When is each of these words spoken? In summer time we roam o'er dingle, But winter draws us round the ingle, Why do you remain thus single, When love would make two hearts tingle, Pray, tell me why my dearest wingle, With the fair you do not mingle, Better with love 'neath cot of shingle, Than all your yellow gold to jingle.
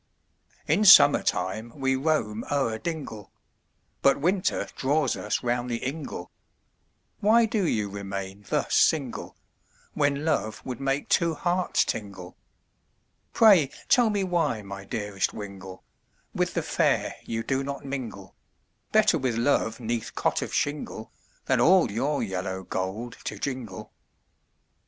In 0.67 0.83
summer 0.83 1.21
time 1.21 1.73
we 1.75 1.95
roam 1.95 2.43
o'er 2.49 2.79
dingle, 2.79 3.31
But 4.01 4.19
winter 4.19 4.67
draws 4.75 5.15
us 5.15 5.43
round 5.43 5.69
the 5.69 5.83
ingle, 5.87 6.31
Why 7.19 7.45
do 7.45 7.67
you 7.67 7.87
remain 7.87 8.43
thus 8.49 8.73
single, 8.73 9.35
When 9.93 10.25
love 10.25 10.59
would 10.65 10.79
make 10.81 11.07
two 11.07 11.35
hearts 11.35 11.85
tingle, 11.85 12.35
Pray, 13.31 13.69
tell 13.89 14.09
me 14.09 14.23
why 14.23 14.63
my 14.63 14.85
dearest 14.85 15.33
wingle, 15.33 15.83
With 16.33 16.55
the 16.55 16.63
fair 16.63 17.13
you 17.21 17.43
do 17.43 17.63
not 17.63 17.85
mingle, 17.85 18.33
Better 18.91 19.19
with 19.19 19.35
love 19.37 19.79
'neath 19.79 20.15
cot 20.15 20.41
of 20.41 20.51
shingle, 20.51 21.11
Than 21.45 21.61
all 21.61 21.91
your 21.91 22.23
yellow 22.23 22.63
gold 22.63 23.17
to 23.25 23.37
jingle. 23.37 23.93